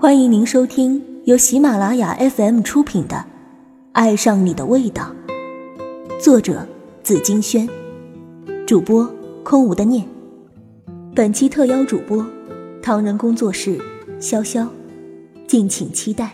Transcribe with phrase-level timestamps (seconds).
[0.00, 3.16] 欢迎您收听由喜马拉雅 FM 出品的
[3.92, 5.14] 《爱上你的味道》，
[6.18, 6.66] 作者
[7.02, 7.68] 紫金轩，
[8.66, 9.06] 主播
[9.44, 10.08] 空无的念。
[11.14, 12.26] 本期特邀主播
[12.82, 13.78] 唐人工作室
[14.18, 14.66] 潇潇，
[15.46, 16.30] 敬请期待。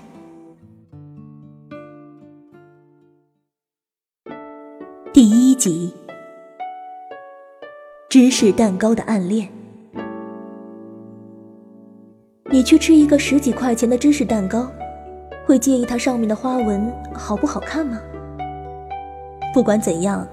[5.12, 5.92] 第一集：
[8.08, 9.55] 芝士蛋糕的暗恋。
[12.56, 14.66] 你去吃一个十几块钱的芝士蛋糕，
[15.44, 18.00] 会介意它上面的花纹好不好看吗？
[19.52, 20.26] 不管怎样，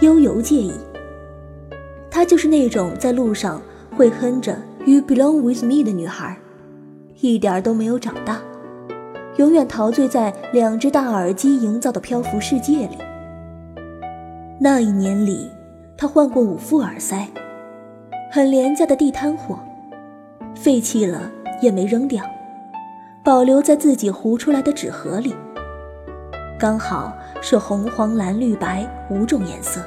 [0.00, 0.72] 悠游介意。
[2.10, 3.62] 她就是那种在路上
[3.96, 6.36] 会哼着 “You belong with me” 的女孩，
[7.20, 8.40] 一点都没有长大，
[9.36, 12.98] 永远陶醉在两只大耳机营造的漂浮世界里。
[14.58, 15.48] 那一年里，
[15.96, 17.28] 她换过五副耳塞，
[18.32, 19.60] 很廉价的地摊货，
[20.56, 21.30] 废弃了。
[21.60, 22.24] 也没扔掉，
[23.24, 25.34] 保留在自己糊出来的纸盒里。
[26.58, 29.80] 刚好是红、黄、蓝、绿、白五种颜色。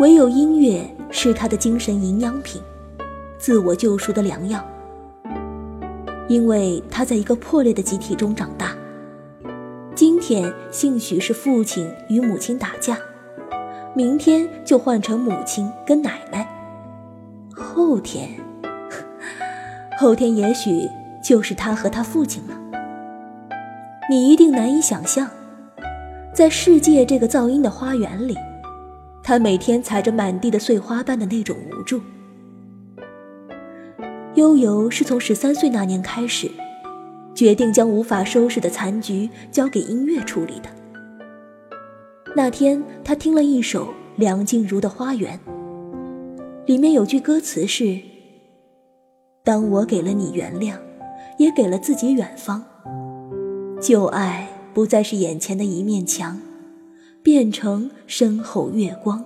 [0.00, 2.60] 唯有音乐是他的精神营养品，
[3.38, 4.64] 自我救赎的良药。
[6.26, 8.74] 因为他在一个破裂的集体中长大。
[9.94, 12.98] 今天兴许是父亲与母亲打架，
[13.94, 16.48] 明天就换成母亲跟奶奶，
[17.54, 18.30] 后天。
[19.96, 20.88] 后天也许
[21.22, 22.60] 就是他和他父亲了。
[24.10, 25.30] 你一定难以想象，
[26.34, 28.36] 在世界这个噪音的花园里，
[29.22, 32.00] 他每天踩着满地的碎花瓣的那种无助。
[34.34, 36.50] 悠悠是从十三岁那年开始，
[37.34, 40.68] 决定将无法收拾的残局交给音乐处理的。
[42.34, 45.38] 那天，他听了一首梁静茹的《花园》，
[46.66, 48.13] 里面有句歌词是。
[49.44, 50.72] 当我给了你原谅，
[51.36, 52.64] 也给了自己远方。
[53.78, 56.40] 旧爱不再是眼前的一面墙，
[57.22, 59.22] 变成身后月光。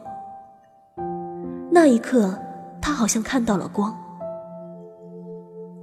[1.71, 2.37] 那一刻，
[2.83, 3.97] 他好像看到了光。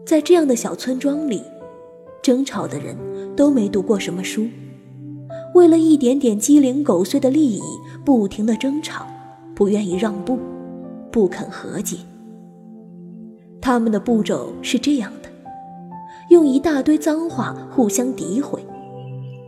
[0.06, 1.42] 在这样的小村庄里，
[2.22, 2.98] 争吵的人
[3.38, 4.50] 都没读过什么书，
[5.54, 7.62] 为了一点点鸡零狗碎的利益，
[8.04, 9.08] 不停的争吵，
[9.56, 10.38] 不愿意让步，
[11.10, 11.96] 不肯和解。
[13.66, 15.30] 他们的步骤是这样的：
[16.30, 18.64] 用一大堆脏话互相诋毁，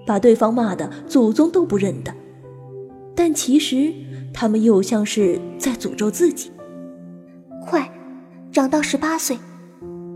[0.07, 2.11] 把对方骂得祖宗都不认得。
[3.13, 3.93] 但其实，
[4.33, 6.51] 他们又像是在诅咒自己。
[7.63, 7.87] 快，
[8.51, 9.37] 长到十八岁，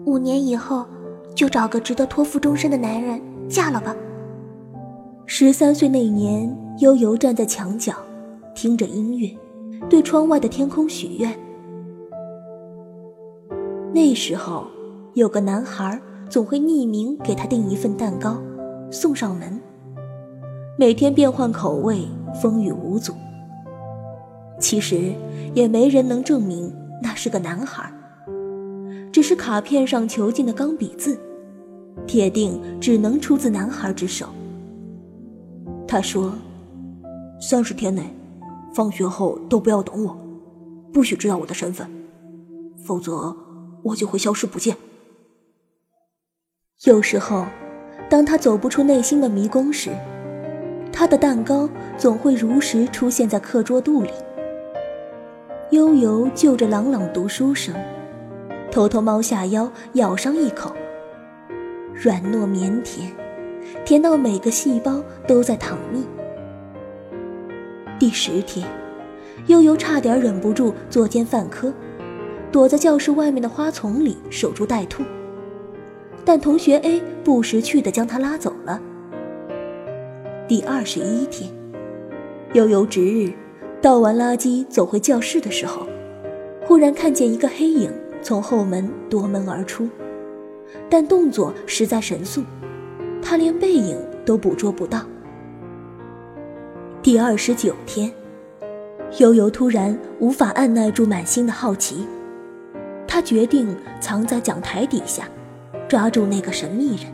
[0.03, 0.83] 五年以后
[1.35, 3.95] 就找个值得托付终身的男人嫁了吧。
[5.27, 7.93] 十三岁那年，悠悠站在墙角，
[8.55, 9.29] 听着音乐，
[9.87, 11.31] 对窗外的天空许愿。
[13.93, 14.67] 那时候，
[15.15, 18.41] 有个男孩总会匿名给他订一份蛋糕，
[18.89, 19.59] 送上门。
[20.79, 22.07] 每天变换口味，
[22.41, 23.13] 风雨无阻。
[24.59, 25.13] 其实
[25.53, 27.91] 也没人能证明那是个男孩，
[29.11, 31.19] 只是卡片上囚禁的钢笔字，
[32.07, 34.27] 铁定只能出自男孩之手。
[35.85, 36.31] 他说
[37.41, 38.03] ：“三十天内，
[38.73, 40.17] 放学后都不要等我，
[40.93, 41.85] 不许知道我的身份，
[42.85, 43.35] 否则。”
[43.83, 44.75] 我就会消失不见。
[46.85, 47.45] 有时候，
[48.09, 49.91] 当他走不出内心的迷宫时，
[50.91, 54.09] 他的蛋糕总会如实出现在课桌肚里。
[55.71, 57.73] 悠悠就着朗朗读书声，
[58.71, 60.75] 偷偷猫下腰咬上一口，
[61.93, 63.11] 软糯绵甜，
[63.85, 66.03] 甜到每个细胞都在淌蜜。
[67.97, 68.67] 第十天，
[69.47, 71.71] 悠悠差点忍不住作奸犯科。
[72.51, 75.03] 躲在教室外面的花丛里守株待兔，
[76.25, 78.81] 但同学 A 不识趣地将他拉走了。
[80.49, 81.49] 第二十一天，
[82.51, 83.31] 悠悠值日，
[83.81, 85.87] 倒完垃圾走回教室的时候，
[86.65, 87.89] 忽然看见一个黑影
[88.21, 89.87] 从后门夺门而出，
[90.89, 92.43] 但动作实在神速，
[93.21, 93.95] 他连背影
[94.25, 95.05] 都捕捉不到。
[97.01, 98.11] 第二十九天，
[99.19, 102.05] 悠悠突然无法按耐住满心的好奇。
[103.13, 105.27] 他决定藏在讲台底下，
[105.85, 107.11] 抓住那个神秘人。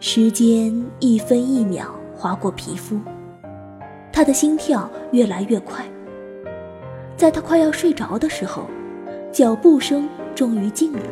[0.00, 2.98] 时间一分一秒划过皮肤，
[4.10, 5.84] 他的心跳越来越快。
[7.14, 8.64] 在他快要睡着的时候，
[9.30, 11.02] 脚步声终于静了。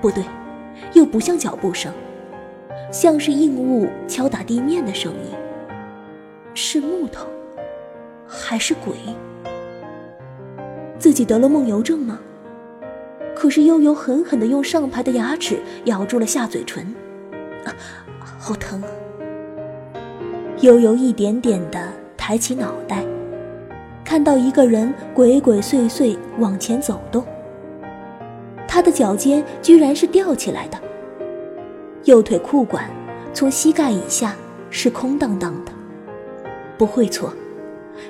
[0.00, 0.22] 不对，
[0.92, 1.92] 又不像脚步声，
[2.92, 5.32] 像是硬物敲打地面的声音。
[6.54, 7.26] 是木头，
[8.28, 8.94] 还是鬼？
[11.04, 12.18] 自己得了梦游症吗？
[13.36, 16.82] 可是悠悠狠狠地用上排的牙齿咬住了下嘴唇，
[17.66, 17.68] 啊，
[18.18, 18.88] 好疼啊！
[20.62, 21.78] 悠悠一点点地
[22.16, 23.04] 抬起脑袋，
[24.02, 27.22] 看到一个人鬼鬼祟祟往前走动，
[28.66, 30.78] 他的脚尖居然是吊起来的，
[32.04, 32.88] 右腿裤管
[33.34, 34.34] 从膝盖以下
[34.70, 35.72] 是空荡荡的，
[36.78, 37.30] 不会错，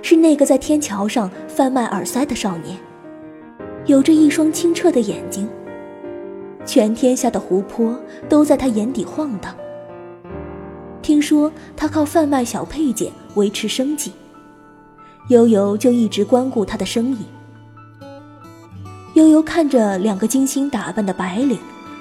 [0.00, 2.79] 是那个在天桥上贩卖耳塞的少年。
[3.86, 5.46] 有着一双清澈的眼睛，
[6.64, 7.98] 全天下的湖泊
[8.31, 9.54] 都在他眼底晃荡。
[11.02, 14.10] 听说他靠贩卖小配件维持生计，
[15.28, 17.19] 悠悠就一直光顾他的生意。
[19.12, 21.58] 悠悠看着两个精心打扮的白领，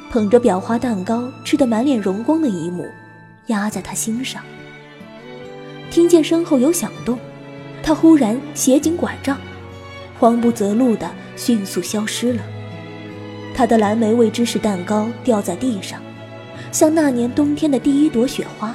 [0.10, 2.86] 捧着裱花蛋糕吃得满脸荣光的一幕，
[3.48, 4.42] 压在他心上。
[5.92, 7.20] 听见身后有响动，
[7.84, 9.38] 他忽然携紧拐杖，
[10.24, 11.12] 慌不择路的。
[11.36, 12.42] 迅速消失了。
[13.54, 16.00] 他的蓝莓味芝士蛋糕掉在地上，
[16.72, 18.74] 像那年冬天的第一朵雪花。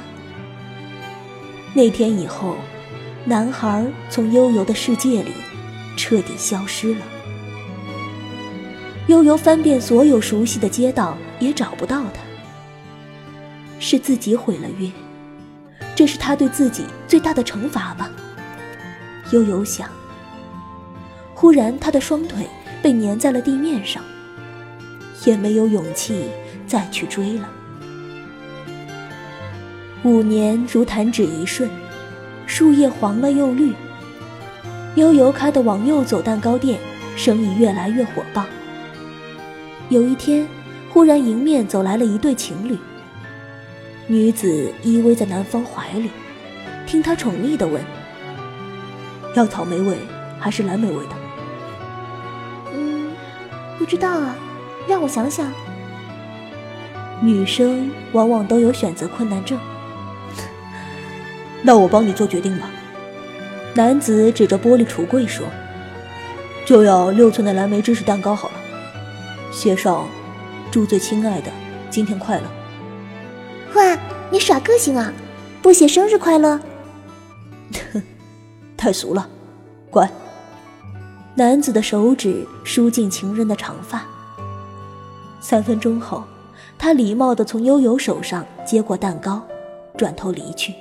[1.73, 2.57] 那天以后，
[3.25, 5.31] 男孩从悠悠的世界里
[5.97, 7.01] 彻底消失了。
[9.07, 12.21] 悠悠翻遍所有熟悉的街道，也找不到他。
[13.79, 14.91] 是自己毁了约，
[15.95, 18.11] 这是他对自己最大的惩罚吧？
[19.31, 19.89] 悠悠想。
[21.41, 22.45] 忽然，他的双腿
[22.81, 24.03] 被粘在了地面上，
[25.23, 26.25] 也没有勇气
[26.67, 27.49] 再去追了。
[30.03, 31.69] 五年如弹指一瞬，
[32.45, 33.73] 树叶黄了又绿。
[34.95, 36.77] 悠悠开的往右走蛋糕店
[37.15, 38.43] 生意越来越火爆。
[39.87, 40.45] 有一天，
[40.89, 42.77] 忽然迎面走来了一对情侣。
[44.07, 46.09] 女子依偎在男方怀里，
[46.85, 47.81] 听他宠溺地问
[49.37, 49.95] ：“要草莓味
[50.37, 51.15] 还是蓝莓味的？”
[53.89, 54.35] 不知道啊，
[54.87, 55.51] 让我想想。
[57.23, 59.59] 女生往往都有选择困难症。
[61.63, 62.69] 那我帮你做决定吧。
[63.73, 65.43] 男子指着玻璃橱柜说
[66.67, 68.53] ：“就要六寸的蓝莓芝士蛋糕好了，
[69.51, 70.07] 写上
[70.69, 71.49] ‘祝最亲爱的
[71.89, 72.43] 今天快乐’。”
[73.73, 73.97] 哇，
[74.29, 75.11] 你耍个性啊！
[75.63, 76.59] 不写生日快乐？
[78.77, 79.27] 太俗了，
[79.89, 80.07] 乖。
[81.35, 84.05] 男子的手指梳进情人的长发。
[85.39, 86.23] 三分钟后，
[86.77, 89.41] 他礼貌地从悠悠手上接过蛋糕，
[89.95, 90.73] 转头离去。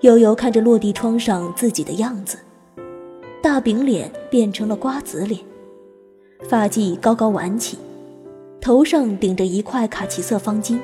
[0.00, 2.38] 悠悠看着落地窗上自己的样子，
[3.42, 5.40] 大饼脸变成了瓜子脸，
[6.48, 7.78] 发髻高高挽起，
[8.60, 10.78] 头上顶着一块卡其色方巾，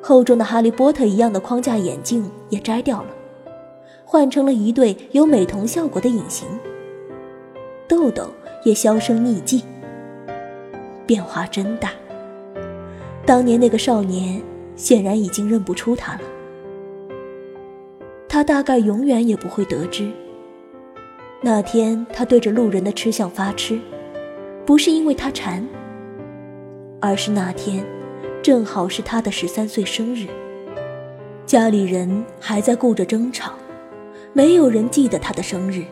[0.00, 3.11] 厚重的哈利波特一样的框架眼镜也摘掉了。
[4.12, 6.46] 换成了一对有美瞳效果的隐形，
[7.88, 8.28] 痘痘
[8.62, 9.64] 也销声匿迹。
[11.06, 11.92] 变化真大。
[13.24, 14.42] 当年那个少年
[14.76, 16.20] 显然已经认不出他了。
[18.28, 20.10] 他大概永远也不会得知，
[21.40, 23.80] 那天他对着路人的吃相发痴，
[24.66, 25.66] 不是因为他馋，
[27.00, 27.82] 而是那天
[28.42, 30.26] 正好是他的十三岁生日，
[31.46, 33.54] 家里人还在顾着争吵。
[34.32, 35.84] 没有人记得他的生日。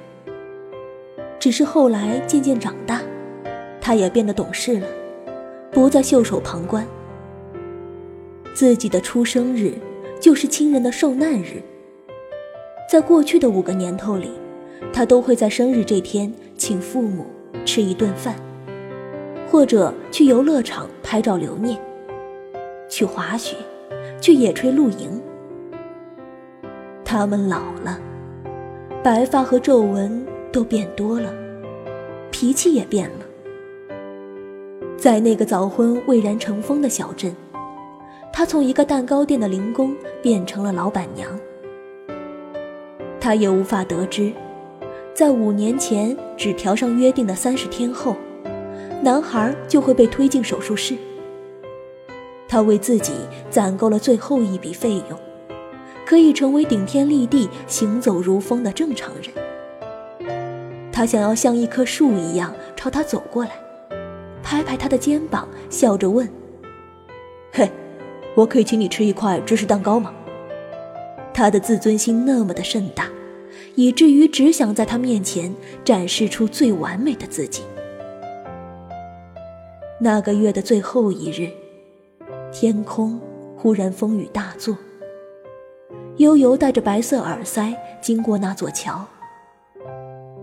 [1.38, 3.00] 只是后来渐渐长大，
[3.80, 4.86] 他也变得懂事了，
[5.70, 6.86] 不再袖手旁观。
[8.52, 9.74] 自己的出生日
[10.20, 11.62] 就是亲人的受难日。
[12.90, 14.30] 在过去的五个年头里，
[14.92, 17.24] 他都会在生日这天请父母
[17.64, 18.34] 吃一顿饭，
[19.50, 21.80] 或者去游乐场拍照留念，
[22.88, 23.56] 去滑雪，
[24.20, 25.22] 去野炊露营。
[27.04, 27.98] 他们老了。
[29.02, 31.32] 白发和皱纹都变多了，
[32.30, 33.24] 脾气也变了。
[34.98, 37.34] 在那个早婚未然成风的小镇，
[38.30, 41.30] 她从一个蛋糕店的零工变成了老板娘。
[43.18, 44.30] 她也无法得知，
[45.14, 48.14] 在五年前纸条上约定的三十天后，
[49.02, 50.94] 男孩就会被推进手术室。
[52.46, 53.14] 她为自己
[53.48, 55.18] 攒够了最后一笔费用。
[56.10, 59.32] 可以成为顶天立地、行走如风的正常人。
[60.90, 63.52] 他想要像一棵树一样朝他走过来，
[64.42, 66.28] 拍拍他的肩膀，笑着问
[67.54, 67.70] ：“嘿，
[68.34, 70.12] 我可以请你吃一块芝士蛋糕吗？”
[71.32, 73.06] 他的自尊心那么的盛大，
[73.76, 77.62] 以至于只想在他面前展示出最完美的自己。
[80.00, 81.50] 那个月的最后一日，
[82.50, 83.20] 天空
[83.56, 84.76] 忽然风雨大作。
[86.20, 89.06] 悠悠戴着白色耳塞经过那座桥，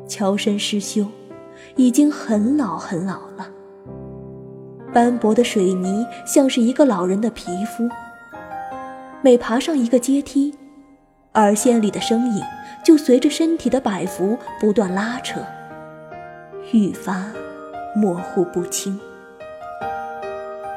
[0.07, 1.05] 桥身失修，
[1.75, 3.47] 已经很老很老了。
[4.91, 7.87] 斑驳的水泥像是一个老人的皮肤。
[9.21, 10.51] 每爬上一个阶梯，
[11.35, 12.41] 耳线里的声音
[12.83, 15.39] 就随着身体的摆幅不断拉扯，
[16.71, 17.23] 愈发
[17.95, 18.99] 模糊不清。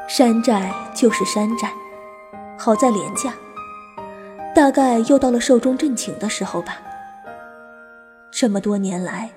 [0.06, 1.72] 山寨就是山寨，
[2.58, 3.32] 好在廉价。
[4.60, 6.82] 大概又到了寿终正寝的时候吧。
[8.30, 9.30] 这么多年来，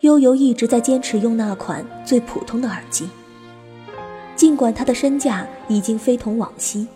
[0.00, 3.08] 悠悠一直在坚持用那款最普通的耳机，
[4.34, 6.88] 尽管他的身价已经非同往昔，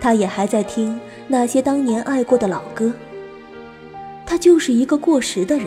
[0.00, 2.90] 他也还在听那些当年爱过的老歌。
[4.24, 5.66] 他就是一个过时的人，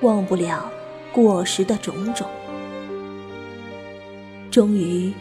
[0.00, 0.72] 忘不了
[1.12, 2.26] 过时的种种。
[4.50, 5.12] 终于，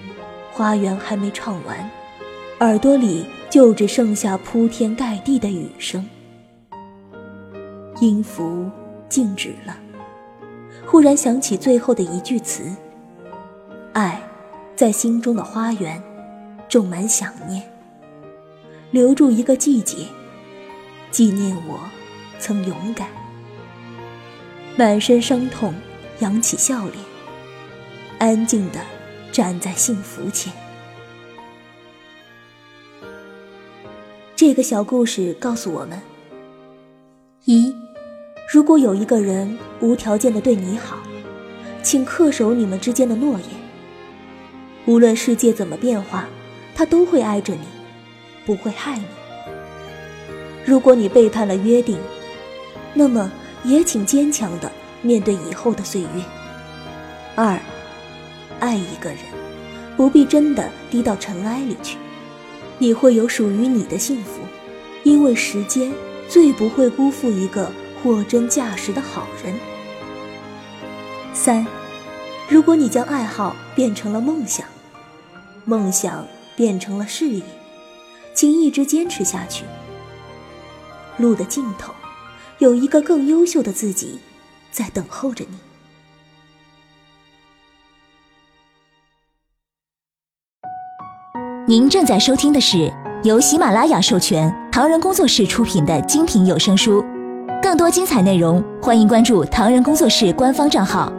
[0.53, 1.91] 花园还没唱完，
[2.61, 6.07] 耳朵里就只剩下铺天盖地的雨声。
[7.99, 8.69] 音符
[9.09, 9.75] 静止了，
[10.85, 12.63] 忽然想起最后的一句词
[13.93, 14.21] ：“爱，
[14.75, 16.01] 在心中的花园，
[16.69, 17.63] 种满想念，
[18.91, 20.05] 留住一个季节，
[21.09, 21.79] 纪念我
[22.39, 23.07] 曾勇敢。”
[24.77, 25.73] 满身伤痛，
[26.19, 26.95] 扬起笑脸，
[28.19, 28.79] 安静的。
[29.29, 30.51] 站在幸福前，
[34.47, 36.01] 这个小故事告诉我们：
[37.43, 37.75] 一，
[38.49, 40.99] 如果有一个人无条件的对你好，
[41.83, 43.49] 请恪守你们之间的诺言。
[44.85, 46.29] 无论世界怎么变化，
[46.73, 47.59] 他都会爱着你，
[48.45, 49.03] 不会害你。
[50.65, 51.97] 如果你背叛了约定，
[52.93, 53.29] 那么
[53.65, 56.07] 也请坚强的面对以后的岁月。
[57.35, 57.59] 二。
[58.61, 59.19] 爱一个人，
[59.97, 61.97] 不必真的低到尘埃里去，
[62.79, 64.41] 你会有属于你的幸福，
[65.03, 65.91] 因为时间
[66.29, 69.53] 最不会辜负一个货真价实的好人。
[71.33, 71.65] 三，
[72.47, 74.65] 如果你将爱好变成了梦想，
[75.65, 77.43] 梦想变成了事业，
[78.33, 79.65] 请一直坚持下去。
[81.17, 81.93] 路的尽头，
[82.59, 84.19] 有一个更优秀的自己，
[84.71, 85.57] 在等候着你。
[91.69, 92.89] 您正在收听的是
[93.23, 97.03] 由喜马拉雅授权、唐人工作室出品的精品有声书，
[97.61, 101.11] 更多精彩内容，欢迎关注唐人工作室官方账号。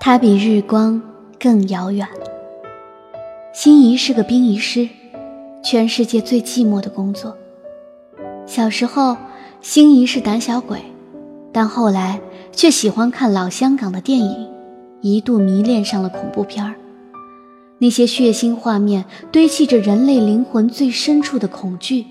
[0.00, 1.00] 他比日光
[1.38, 2.04] 更遥远。
[3.52, 4.88] 心仪是个殡仪师，
[5.62, 7.36] 全世界最寂寞的工作。
[8.44, 9.16] 小时候，
[9.60, 10.82] 心仪是胆小鬼，
[11.52, 12.20] 但后来。
[12.52, 14.48] 却喜欢看老香港的电影，
[15.00, 16.74] 一度迷恋上了恐怖片儿。
[17.78, 22.06] 那些血腥画面堆砌着人类灵魂最深处的恐惧。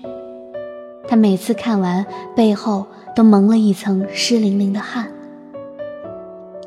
[1.06, 2.04] 他每次看完，
[2.34, 5.08] 背后都蒙了一层湿淋淋的汗。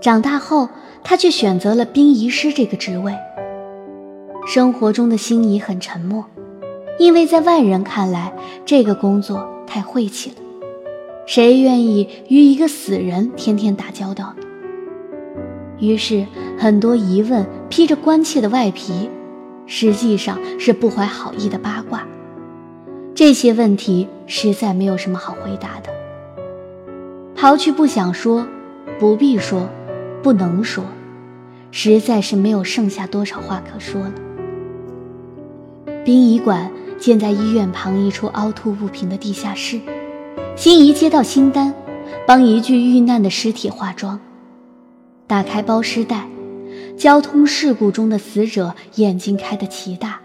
[0.02, 0.70] 长大后，
[1.04, 3.14] 他却选择了殡仪师这个职位。
[4.46, 6.26] 生活中的心仪很沉默，
[7.00, 8.34] 因为在外人看来，
[8.66, 10.36] 这个工作太晦气了。
[11.26, 14.36] 谁愿意与一个死人天天打交道？
[15.80, 16.26] 于是，
[16.58, 19.10] 很多疑问披着关切的外皮，
[19.66, 22.06] 实际上是不怀好意的八卦。
[23.16, 25.90] 这些问题实在没有什么好回答的。
[27.36, 28.46] 刨去不想说、
[29.00, 29.70] 不必说、
[30.22, 30.84] 不能说，
[31.72, 34.14] 实在是没有剩下多少话可说了。
[36.04, 39.80] 殡仪馆建在医院旁一处凹凸不平的地下室。
[40.56, 41.74] 心仪接到新单，
[42.28, 44.20] 帮一具遇难的尸体化妆。
[45.26, 46.28] 打开包尸袋，
[46.96, 50.22] 交通事故中的死者眼睛开得奇大，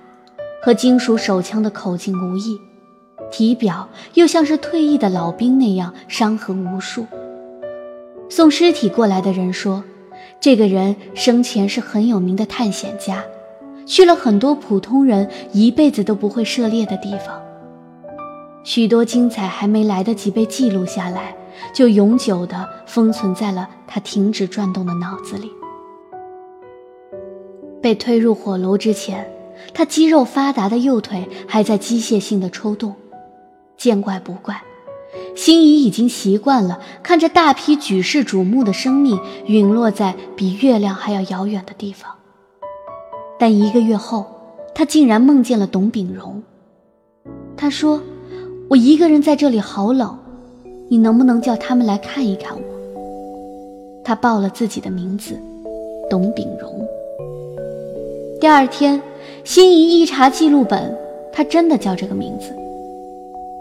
[0.63, 2.59] 和金属手枪的口径无异，
[3.31, 7.07] 体表又像是退役的老兵那样伤痕无数。
[8.29, 9.83] 送尸体过来的人说，
[10.39, 13.25] 这个人生前是很有名的探险家，
[13.87, 17.41] 去了很多普通人一辈子都不会涉猎的地方。
[18.65, 21.35] 许多精彩还没来得及被记录下来，
[21.73, 25.51] 就永久地封存在了他停止转动的脑子里。
[27.81, 29.33] 被推入火炉之前，
[29.73, 32.95] 他肌肉发达的右腿还在机械性的抽动。
[33.79, 34.61] 见怪不怪，
[35.35, 42.13] 心仪已经习惯了看着大批举世瞩目的生命陨落在比月亮还要遥远的地方。
[43.39, 44.27] 但一个月后，
[44.75, 46.43] 他竟然梦见了董炳荣。
[47.57, 48.03] 他说。
[48.71, 50.15] 我一个人在这里好冷，
[50.91, 52.63] 你能不能叫他们来看一看我？
[54.05, 55.41] 他报了自己的名字，
[56.11, 56.71] 董炳荣。
[58.39, 59.01] 第二天，
[59.43, 60.95] 心仪一查记录本，
[61.33, 62.55] 他真的叫这个名字。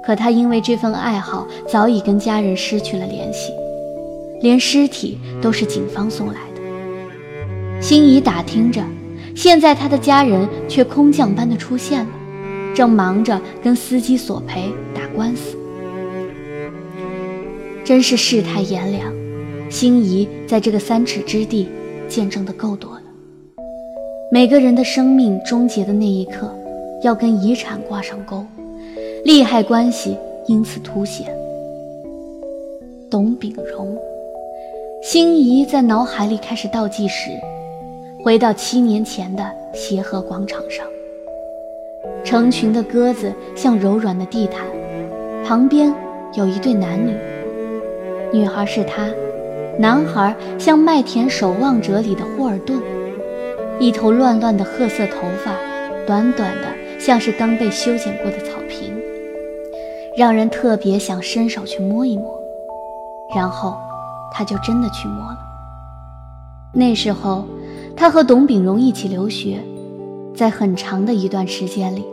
[0.04, 3.54] 可他因为这份爱好，早已跟家人失去了联系，
[4.42, 7.82] 连尸体都是警方送来的。
[7.82, 8.84] 心仪打听着，
[9.34, 12.12] 现在他的家人却空降般的出现了，
[12.76, 14.70] 正忙着跟司机索赔
[15.16, 15.58] 官司。
[17.84, 19.14] 真是世态炎凉，
[19.70, 21.70] 心仪在这个三尺之地
[22.10, 23.02] 见证的够多了。
[24.30, 26.54] 每个人的生命终结的那一刻，
[27.02, 28.46] 要跟遗产挂上钩，
[29.24, 31.28] 利害关系因此凸显。
[33.10, 33.98] 董炳荣，
[35.02, 37.30] 心仪在脑海里开始倒计时，
[38.22, 40.86] 回到七年前的协和广场上，
[42.26, 44.68] 成群的鸽子像柔软的地毯，
[45.48, 45.96] 旁边
[46.34, 47.16] 有一对男女。
[48.34, 49.08] 女孩是他，
[49.80, 52.78] 男孩像《麦田守望者》里的霍尔顿，
[53.80, 55.54] 一头乱乱的褐色头发，
[56.06, 56.68] 短短的
[57.00, 58.94] 像是刚被修剪过的草坪，
[60.18, 62.38] 让人特别想伸手去摸一摸。
[63.34, 63.78] 然后，
[64.34, 65.38] 他就真的去摸了。
[66.74, 67.46] 那时候，
[67.96, 69.60] 他和董炳荣一起留学，
[70.36, 72.04] 在很长的一段时间里，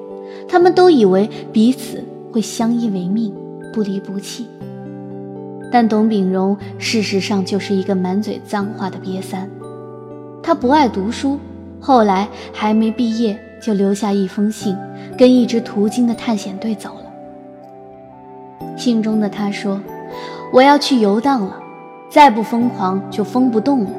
[0.49, 2.01] 他们都以为彼此
[2.35, 3.33] 会相依为命，
[3.73, 4.49] 不离不弃。
[5.71, 9.49] 但董炳荣事实上就是一个满嘴脏话的瘪三，
[10.43, 11.39] 他不爱读书，
[11.79, 14.77] 后来还没毕业就留下一封信，
[15.17, 18.77] 跟一支途经的探险队走了。
[18.77, 19.81] 信中的他说
[20.53, 21.57] ：“我要去游荡了，
[22.11, 23.91] 再不疯狂就疯不动了。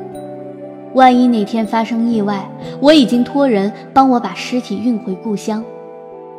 [0.93, 2.49] 万一哪天发生意外，
[2.81, 5.63] 我已经托人帮我把尸体运回故乡，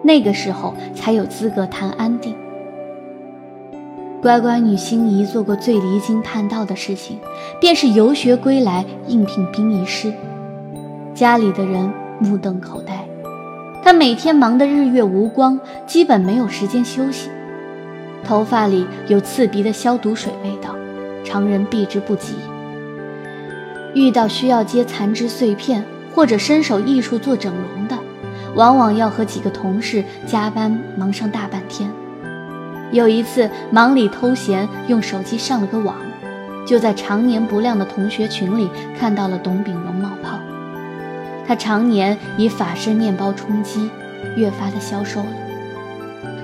[0.06, 2.34] 那个时候才有资格谈安定。”
[4.22, 7.18] 乖乖女心仪做过最离经叛道的事情，
[7.60, 10.12] 便是游学归来应聘殡仪师。
[11.14, 13.06] 家里的人目瞪口呆，
[13.84, 17.28] 她每天忙得日月无光，基本没有时间休息。
[18.25, 20.75] 头发里有刺鼻的消毒水味道，
[21.22, 22.34] 常人避之不及。
[23.95, 27.97] 遇到需要接残肢碎片或者伸手艺术做整容的，
[28.56, 31.88] 往往要和几个同事加班忙上大半天。
[32.90, 35.95] 有一次忙里偷闲，用手机上了个网，
[36.66, 40.38] 就在常年不亮的同学群里看到了董炳荣冒泡。
[41.47, 43.90] 他常年以法式面包充饥，
[44.36, 45.26] 越发的消瘦了。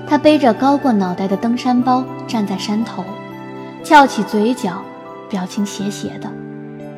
[0.07, 3.03] 他背着高过脑袋的登山包站在山头，
[3.83, 4.83] 翘起嘴角，
[5.29, 6.29] 表情斜斜的，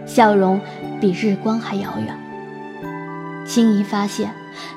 [0.06, 0.60] 笑容
[1.00, 2.16] 比日光还遥远。
[3.46, 4.32] 心怡发现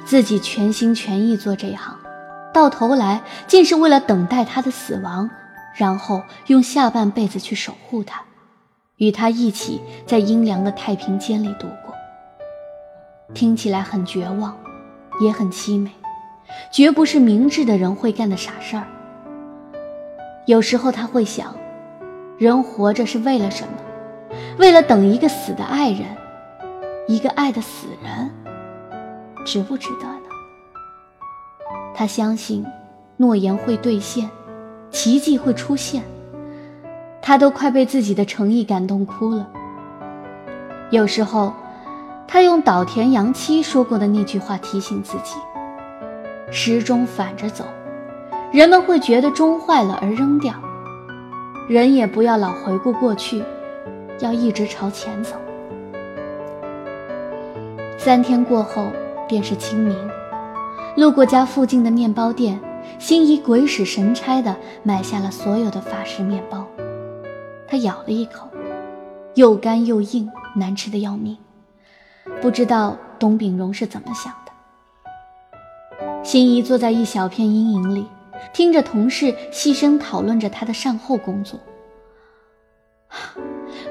[0.04, 1.96] 自己全心全意做这一行。
[2.52, 5.30] 到头来，竟是为了等待他的死亡，
[5.74, 8.22] 然后用下半辈子去守护他，
[8.96, 11.94] 与他一起在阴凉的太平间里度过。
[13.34, 14.56] 听起来很绝望，
[15.20, 15.90] 也很凄美，
[16.72, 18.86] 绝不是明智的人会干的傻事儿。
[20.46, 21.54] 有时候他会想，
[22.38, 23.74] 人活着是为了什么？
[24.58, 26.06] 为了等一个死的爱人，
[27.06, 28.30] 一个爱的死人，
[29.48, 30.28] 值不值得呢？
[31.94, 32.66] 他相信，
[33.16, 34.28] 诺言会兑现，
[34.90, 36.02] 奇迹会出现。
[37.22, 39.48] 他都快被自己的诚意感动哭了。
[40.90, 41.54] 有时候，
[42.26, 45.36] 他用岛田洋七说过的那句话提醒自己：
[46.50, 47.64] 时钟反着走，
[48.52, 50.52] 人们会觉得钟坏了而扔掉。
[51.70, 53.42] 人也不要老回顾过去，
[54.20, 55.36] 要一直朝前走。
[57.96, 58.92] 三天过后，
[59.28, 59.96] 便是清明。
[60.96, 62.58] 路过家附近的面包店，
[62.98, 66.66] 心仪鬼使神差地买下了所有的法式面包。
[67.68, 68.48] 他咬了一口，
[69.34, 71.36] 又干又硬，难吃的要命。
[72.40, 74.52] 不知道董炳荣是怎么想的。
[76.24, 78.06] 心仪坐在一小片阴影里，
[78.52, 81.60] 听着同事细声讨论着他的善后工作。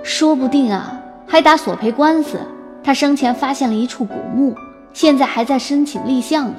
[0.04, 2.40] 说不定啊，还打索赔官司。
[2.84, 4.56] 他生前发现了一处古墓，
[4.98, 6.56] 现在还在申请立项呢。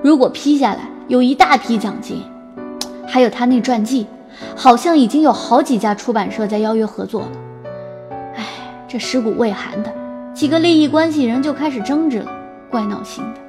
[0.00, 2.22] 如果批下来，有一大批奖金，
[3.04, 4.06] 还有他那传记，
[4.54, 7.32] 好像已经有好几家出版社在邀约合作了。
[8.36, 8.46] 哎，
[8.86, 9.92] 这尸骨未寒的，
[10.32, 12.30] 几个利益关系人就开始争执了，
[12.70, 13.40] 怪闹心的。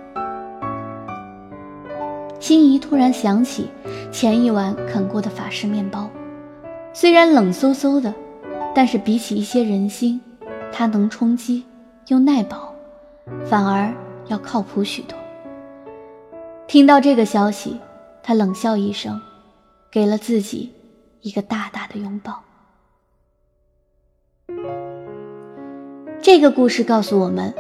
[2.39, 3.69] 心仪突然想起
[4.11, 6.09] 前一晚啃过的法式面包，
[6.93, 8.11] 虽然冷飕飕的，
[8.73, 10.19] 但是比起一些人心，
[10.71, 11.63] 它能充饥
[12.07, 12.73] 又耐饱，
[13.45, 13.93] 反而
[14.31, 15.17] 要靠谱许多。
[16.65, 17.77] 听到这个消息，
[18.23, 19.21] 他冷笑一声，
[19.91, 20.71] 给了自己
[21.21, 22.41] 一个大大的拥抱。
[26.21, 27.53] 这个故事告诉我们：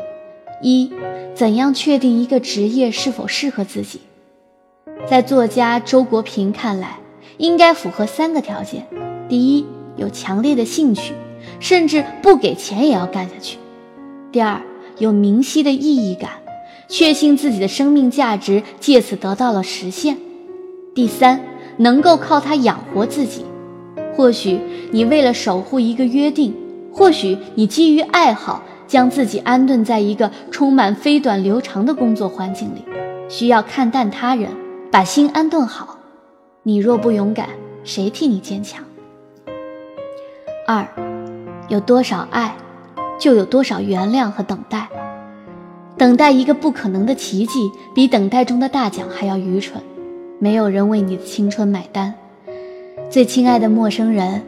[0.61, 0.93] 一，
[1.35, 3.99] 怎样确定一个职业是否适合自己？
[5.05, 6.99] 在作家周国平看来，
[7.37, 8.87] 应该符合三个条件：
[9.27, 9.65] 第一，
[9.97, 11.13] 有强烈的兴趣，
[11.59, 13.57] 甚至不给钱也要干下去；
[14.31, 14.61] 第二，
[14.99, 16.40] 有明晰的意义感，
[16.91, 20.13] 确信自己的生命价值借此得到了实现；
[20.93, 21.39] 第三，
[21.77, 23.45] 能够靠它养活自己。
[24.13, 24.59] 或许
[24.91, 26.53] 你为了守护一个约定，
[26.91, 32.83] 或许你基于爱好将自己安顿在一个充满飞短流长的工作环境里，
[33.29, 34.49] 需要看淡他人，
[34.91, 35.97] 把心安顿好。
[36.63, 37.47] 你若不勇敢，
[37.85, 38.83] 谁替你坚强？
[40.67, 40.85] 二，
[41.69, 42.53] 有多少爱，
[43.17, 44.89] 就有多少原谅和等待。
[46.01, 49.79] 等待一个不可能的奇迹，比等待中的大奖还要愚蠢。
[50.39, 52.11] 没有人为你的青春买单。
[53.07, 54.41] 最亲爱的陌生人，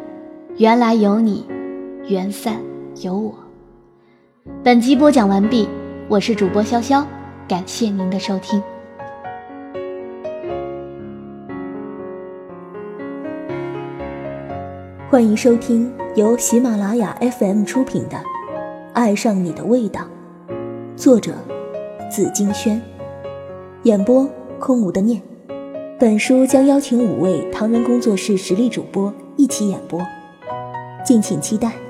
[0.57, 1.45] 缘来有你，
[2.07, 2.55] 缘散
[3.01, 3.35] 有我。
[4.63, 5.69] 本集播讲完毕，
[6.07, 7.05] 我是主播潇潇，
[7.47, 8.59] 感谢您的收听。
[15.07, 18.17] 欢迎收听由喜马拉雅 FM 出品的
[18.93, 20.01] 《爱上你的味道》，
[20.95, 21.33] 作者
[22.09, 22.79] 紫金轩，
[23.83, 24.29] 演播
[24.59, 25.19] 空无的念。
[25.99, 29.99] 本书将邀请五位唐人工作室实力主播一起演播，
[31.03, 31.82] 敬请期待。